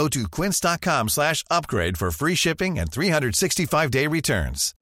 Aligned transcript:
Go 0.00 0.08
to 0.08 0.24
quince.com 0.32 1.12
slash 1.12 1.44
upgrade 1.52 2.00
for 2.00 2.08
free 2.08 2.32
shipping 2.32 2.80
and 2.80 2.88
365-day 2.88 4.08
returns. 4.08 4.72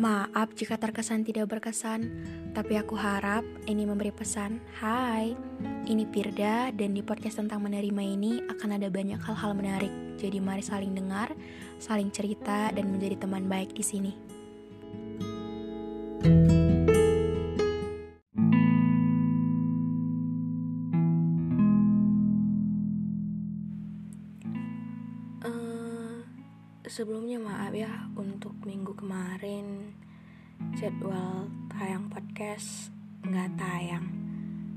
Maaf 0.00 0.56
jika 0.56 0.80
terkesan 0.80 1.28
tidak 1.28 1.52
berkesan, 1.52 2.08
tapi 2.56 2.80
aku 2.80 2.96
harap 2.96 3.44
ini 3.68 3.84
memberi 3.84 4.08
pesan. 4.08 4.56
Hai, 4.80 5.36
ini 5.84 6.08
Pirda 6.08 6.72
dan 6.72 6.96
di 6.96 7.04
podcast 7.04 7.44
tentang 7.44 7.60
menerima 7.60 8.00
ini 8.00 8.40
akan 8.56 8.80
ada 8.80 8.88
banyak 8.88 9.20
hal-hal 9.20 9.52
menarik. 9.52 9.92
Jadi 10.16 10.40
mari 10.40 10.64
saling 10.64 10.96
dengar, 10.96 11.28
saling 11.76 12.08
cerita 12.08 12.72
dan 12.72 12.88
menjadi 12.88 13.20
teman 13.20 13.44
baik 13.44 13.76
di 13.76 13.84
sini. 13.84 14.12
Eh, 16.24 16.65
sebelumnya 26.96 27.36
maaf 27.36 27.76
ya 27.76 28.08
untuk 28.16 28.56
minggu 28.64 28.96
kemarin 28.96 29.92
jadwal 30.80 31.44
tayang 31.68 32.08
podcast 32.08 32.88
nggak 33.20 33.52
tayang. 33.60 34.08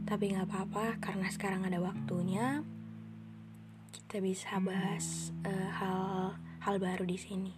Tapi 0.04 0.36
nggak 0.36 0.52
apa-apa 0.52 1.00
karena 1.00 1.32
sekarang 1.32 1.64
ada 1.64 1.80
waktunya 1.80 2.60
kita 3.96 4.20
bisa 4.20 4.60
bahas 4.60 5.32
eh, 5.48 5.72
hal 6.60 6.76
baru 6.76 7.08
di 7.08 7.16
sini. 7.16 7.56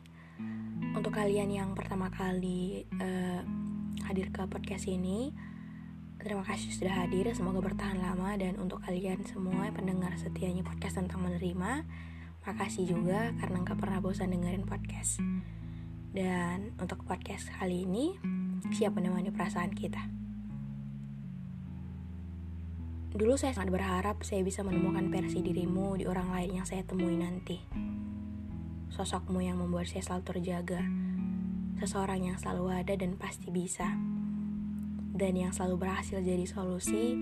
Untuk 0.94 1.18
kalian 1.18 1.50
yang 1.50 1.74
pertama 1.74 2.14
kali 2.14 2.86
eh, 2.86 3.42
hadir 4.06 4.30
ke 4.30 4.46
podcast 4.46 4.86
ini 4.86 5.34
terima 6.22 6.46
kasih 6.46 6.70
sudah 6.70 7.02
hadir 7.02 7.34
semoga 7.34 7.66
bertahan 7.66 7.98
lama 7.98 8.38
dan 8.38 8.62
untuk 8.62 8.78
kalian 8.86 9.26
semua 9.26 9.74
pendengar 9.74 10.14
setianya 10.22 10.62
podcast 10.62 11.02
tentang 11.02 11.26
menerima 11.26 11.82
Makasih 12.42 12.90
juga 12.90 13.30
karena 13.38 13.62
nggak 13.62 13.78
pernah 13.78 14.02
bosan 14.02 14.34
dengerin 14.34 14.66
podcast. 14.66 15.22
Dan 16.10 16.74
untuk 16.82 17.06
podcast 17.06 17.54
kali 17.54 17.86
ini, 17.86 18.18
siap 18.74 18.98
menemani 18.98 19.30
perasaan 19.30 19.70
kita. 19.70 20.02
Dulu 23.14 23.38
saya 23.38 23.54
sangat 23.54 23.70
berharap 23.70 24.26
saya 24.26 24.42
bisa 24.42 24.66
menemukan 24.66 25.14
versi 25.14 25.46
dirimu 25.46 26.02
di 26.02 26.10
orang 26.10 26.34
lain 26.34 26.52
yang 26.58 26.66
saya 26.66 26.82
temui 26.82 27.14
nanti. 27.14 27.62
Sosokmu 28.90 29.38
yang 29.46 29.62
membuat 29.62 29.86
saya 29.94 30.02
selalu 30.02 30.34
terjaga. 30.34 30.82
Seseorang 31.78 32.26
yang 32.26 32.38
selalu 32.42 32.74
ada 32.74 32.94
dan 32.98 33.22
pasti 33.22 33.54
bisa. 33.54 33.86
Dan 35.14 35.38
yang 35.38 35.54
selalu 35.54 35.78
berhasil 35.78 36.18
jadi 36.26 36.50
solusi 36.50 37.14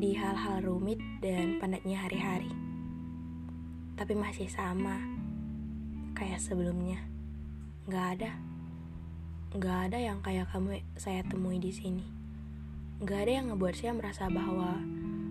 di 0.00 0.16
hal-hal 0.16 0.64
rumit 0.64 1.04
dan 1.20 1.60
penatnya 1.60 2.00
hari-hari 2.00 2.63
tapi 3.94 4.18
masih 4.18 4.50
sama 4.50 4.98
kayak 6.18 6.42
sebelumnya. 6.42 6.98
Nggak 7.86 8.06
ada, 8.18 8.30
nggak 9.54 9.78
ada 9.90 9.98
yang 9.98 10.18
kayak 10.22 10.50
kamu 10.50 10.82
saya 10.98 11.22
temui 11.26 11.62
di 11.62 11.70
sini. 11.70 12.06
Nggak 13.02 13.18
ada 13.26 13.32
yang 13.32 13.46
ngebuat 13.50 13.74
saya 13.74 13.92
merasa 13.94 14.26
bahwa 14.30 14.78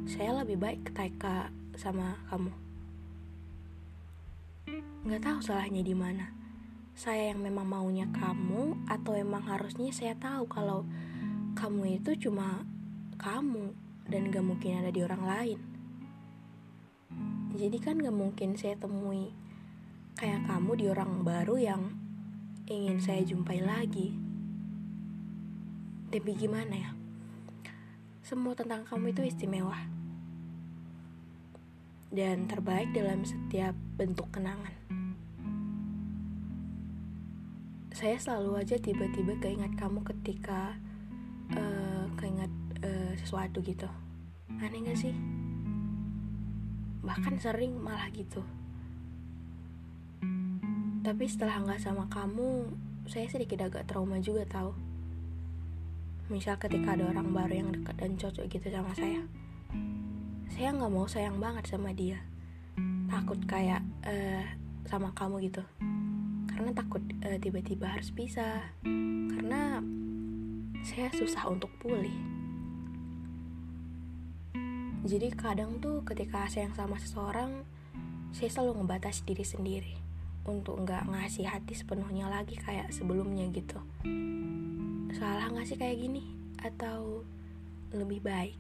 saya 0.08 0.32
lebih 0.44 0.60
baik 0.60 0.92
ketika 0.92 1.52
sama 1.76 2.16
kamu. 2.32 2.52
Nggak 5.04 5.24
tahu 5.24 5.40
salahnya 5.44 5.84
di 5.84 5.96
mana. 5.96 6.32
Saya 6.94 7.34
yang 7.34 7.42
memang 7.42 7.66
maunya 7.66 8.06
kamu 8.14 8.86
atau 8.86 9.18
emang 9.18 9.44
harusnya 9.50 9.90
saya 9.90 10.14
tahu 10.14 10.46
kalau 10.46 10.86
kamu 11.58 12.00
itu 12.00 12.30
cuma 12.30 12.64
kamu 13.18 13.74
dan 14.06 14.30
gak 14.30 14.46
mungkin 14.46 14.84
ada 14.84 14.94
di 14.94 15.02
orang 15.02 15.24
lain 15.26 15.73
jadi 17.54 17.78
kan 17.78 18.02
gak 18.02 18.18
mungkin 18.18 18.58
saya 18.58 18.74
temui 18.82 19.30
kayak 20.18 20.50
kamu 20.50 20.72
di 20.74 20.86
orang 20.90 21.22
baru 21.22 21.56
yang 21.62 21.82
ingin 22.66 22.98
saya 22.98 23.22
jumpai 23.22 23.62
lagi. 23.62 24.18
Tapi 26.10 26.32
gimana 26.34 26.74
ya? 26.74 26.92
Semua 28.26 28.58
tentang 28.58 28.86
kamu 28.90 29.14
itu 29.14 29.22
istimewa. 29.30 29.78
Dan 32.10 32.50
terbaik 32.50 32.90
dalam 32.94 33.22
setiap 33.22 33.78
bentuk 33.98 34.34
kenangan. 34.34 34.74
Saya 37.94 38.18
selalu 38.18 38.66
aja 38.66 38.82
tiba-tiba 38.82 39.38
keingat 39.38 39.78
kamu 39.78 40.02
ketika 40.02 40.74
uh, 41.54 42.10
keingat 42.18 42.50
uh, 42.82 43.14
sesuatu 43.22 43.62
gitu. 43.62 43.90
Aneh 44.58 44.82
gak 44.86 44.98
sih 44.98 45.43
bahkan 47.04 47.36
sering 47.36 47.76
malah 47.78 48.08
gitu. 48.16 48.40
Tapi 51.04 51.24
setelah 51.28 51.60
nggak 51.60 51.84
sama 51.84 52.08
kamu 52.08 52.72
saya 53.12 53.28
sedikit 53.28 53.60
agak 53.68 53.84
trauma 53.92 54.24
juga 54.24 54.48
tahu. 54.48 54.72
Misal 56.32 56.56
ketika 56.56 56.96
ada 56.96 57.12
orang 57.12 57.36
baru 57.36 57.54
yang 57.60 57.70
dekat 57.76 57.96
dan 58.00 58.16
cocok 58.16 58.48
gitu 58.48 58.68
sama 58.72 58.96
saya. 58.96 59.20
Saya 60.48 60.72
nggak 60.72 60.92
mau 60.96 61.04
sayang 61.04 61.44
banget 61.44 61.68
sama 61.68 61.92
dia. 61.92 62.24
Takut 63.12 63.38
kayak 63.44 63.84
uh, 64.08 64.48
sama 64.88 65.12
kamu 65.12 65.52
gitu. 65.52 65.64
Karena 66.48 66.72
takut 66.72 67.04
uh, 67.28 67.38
tiba-tiba 67.44 67.92
harus 67.92 68.08
pisah. 68.16 68.72
Karena 69.36 69.84
saya 70.88 71.12
susah 71.12 71.52
untuk 71.52 71.70
pulih 71.84 72.43
jadi 75.04 75.36
kadang 75.36 75.84
tuh 75.84 76.00
ketika 76.08 76.48
sayang 76.48 76.72
sama 76.80 76.96
seseorang 76.96 77.68
saya 78.32 78.48
selalu 78.48 78.84
ngebatas 78.84 79.20
diri 79.28 79.44
sendiri 79.44 79.94
untuk 80.48 80.80
nggak 80.80 81.12
ngasih 81.12 81.44
hati 81.44 81.76
sepenuhnya 81.76 82.32
lagi 82.32 82.56
kayak 82.56 82.88
sebelumnya 82.96 83.44
gitu. 83.52 83.84
Salah 85.12 85.52
nggak 85.52 85.68
sih 85.68 85.76
kayak 85.76 86.00
gini? 86.00 86.24
Atau 86.64 87.28
lebih 87.92 88.24
baik? 88.24 88.56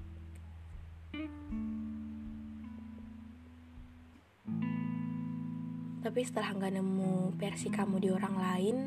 Tapi 6.03 6.19
setelah 6.27 6.51
nggak 6.59 6.75
nemu 6.75 7.39
versi 7.39 7.71
kamu 7.71 8.03
di 8.03 8.09
orang 8.11 8.35
lain 8.35 8.77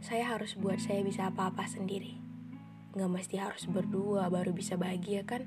saya 0.00 0.32
harus 0.32 0.56
buat 0.56 0.80
saya 0.80 1.04
bisa 1.04 1.28
apa-apa 1.28 1.68
sendiri. 1.68 2.16
Nggak 2.96 3.12
mesti 3.20 3.36
harus 3.36 3.68
berdua 3.68 4.32
baru 4.32 4.56
bisa 4.56 4.80
bahagia 4.80 5.28
kan 5.28 5.44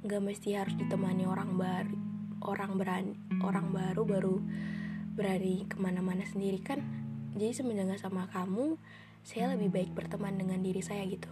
nggak 0.00 0.22
mesti 0.24 0.56
harus 0.56 0.72
ditemani 0.80 1.28
orang 1.28 1.60
baru 1.60 1.96
orang 2.40 2.80
berani 2.80 3.12
orang 3.44 3.68
baru 3.68 4.02
baru 4.08 4.36
berani 5.12 5.68
ke 5.68 5.76
mana-mana 5.76 6.24
sendiri 6.24 6.56
kan? 6.64 6.80
Jadi 7.36 7.52
semenjak 7.52 8.00
sama 8.00 8.24
kamu 8.32 8.80
saya 9.20 9.52
lebih 9.52 9.68
baik 9.68 9.90
berteman 9.92 10.40
dengan 10.40 10.64
diri 10.64 10.80
saya 10.80 11.04
gitu. 11.04 11.28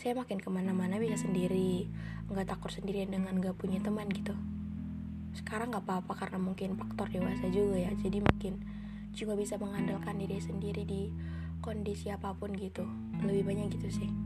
Saya 0.00 0.16
makin 0.16 0.40
ke 0.40 0.48
mana-mana 0.48 0.96
bisa 0.96 1.20
sendiri 1.20 1.84
nggak 2.32 2.56
takut 2.56 2.72
sendirian 2.72 3.12
dengan 3.12 3.36
nggak 3.36 3.60
punya 3.60 3.84
teman 3.84 4.08
gitu. 4.08 4.32
Sekarang 5.36 5.76
nggak 5.76 5.84
apa-apa 5.84 6.24
karena 6.24 6.40
mungkin 6.40 6.80
faktor 6.80 7.12
dewasa 7.12 7.52
juga 7.52 7.84
ya 7.84 7.92
jadi 8.00 8.24
mungkin 8.24 8.64
juga 9.12 9.36
bisa 9.36 9.60
mengandalkan 9.60 10.16
diri 10.16 10.40
sendiri 10.40 10.88
di 10.88 11.12
kondisi 11.60 12.08
apa 12.08 12.32
pun 12.32 12.56
gitu. 12.56 12.88
Lebih 13.20 13.44
banyak 13.44 13.76
gitu 13.76 13.92
sih 13.92 14.23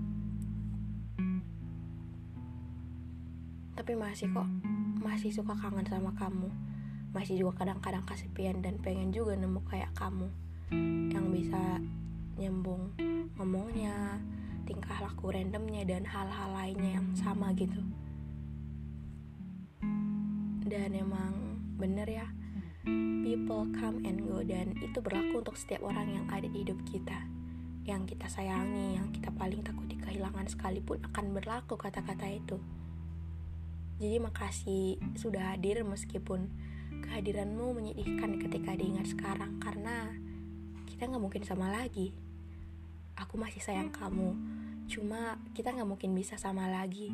tapi 3.89 4.05
masih 4.05 4.29
kok 4.37 4.45
masih 5.01 5.33
suka 5.33 5.57
kangen 5.57 5.89
sama 5.89 6.13
kamu. 6.13 6.53
Masih 7.17 7.41
juga 7.41 7.65
kadang-kadang 7.65 8.05
kesepian 8.05 8.61
dan 8.61 8.77
pengen 8.85 9.17
juga 9.17 9.33
nemu 9.33 9.65
kayak 9.65 9.97
kamu 9.97 10.29
yang 11.09 11.33
bisa 11.33 11.81
nyambung 12.37 12.93
ngomongnya 13.41 14.21
tingkah 14.69 14.93
laku 15.01 15.33
randomnya 15.33 15.89
dan 15.89 16.05
hal-hal 16.05 16.53
lainnya 16.53 17.01
yang 17.01 17.09
sama 17.17 17.57
gitu. 17.57 17.81
Dan 20.69 20.93
emang 20.93 21.57
bener 21.81 22.13
ya 22.13 22.29
people 23.25 23.73
come 23.73 24.05
and 24.05 24.21
go 24.29 24.45
dan 24.45 24.77
itu 24.85 25.01
berlaku 25.01 25.41
untuk 25.41 25.57
setiap 25.57 25.81
orang 25.81 26.13
yang 26.13 26.29
ada 26.29 26.45
di 26.45 26.61
hidup 26.61 26.77
kita. 26.85 27.25
Yang 27.89 28.13
kita 28.13 28.29
sayangi 28.29 29.01
yang 29.01 29.09
kita 29.17 29.33
paling 29.33 29.65
takut 29.65 29.89
kehilangan 29.89 30.45
sekalipun 30.45 31.01
akan 31.09 31.33
berlaku 31.33 31.81
kata-kata 31.81 32.29
itu 32.29 32.61
Jadi 33.99 34.17
makasih 34.23 35.03
sudah 35.19 35.59
hadir 35.59 35.83
meskipun 35.83 36.47
kehadiranmu 37.03 37.75
menyedihkan 37.75 38.39
ketika 38.39 38.79
diingat 38.79 39.11
sekarang 39.11 39.59
karena 39.59 40.15
kita 40.87 41.11
nggak 41.11 41.23
mungkin 41.23 41.43
sama 41.43 41.75
lagi. 41.75 42.15
Aku 43.19 43.35
masih 43.35 43.59
sayang 43.59 43.91
kamu, 43.91 44.39
cuma 44.87 45.43
kita 45.51 45.75
nggak 45.75 45.91
mungkin 45.91 46.15
bisa 46.15 46.39
sama 46.39 46.71
lagi. 46.71 47.11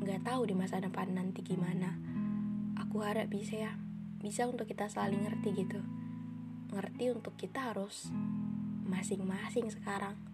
Nggak 0.00 0.24
tahu 0.24 0.48
di 0.48 0.56
masa 0.56 0.80
depan 0.80 1.12
nanti 1.12 1.44
gimana. 1.44 2.00
Aku 2.80 3.04
harap 3.04 3.28
bisa 3.28 3.68
ya, 3.68 3.72
bisa 4.24 4.48
untuk 4.48 4.64
kita 4.64 4.88
saling 4.88 5.20
ngerti 5.20 5.52
gitu. 5.52 5.84
Ngerti 6.72 7.12
untuk 7.12 7.36
kita 7.36 7.76
harus 7.76 8.08
masing-masing 8.88 9.68
sekarang. 9.68 10.33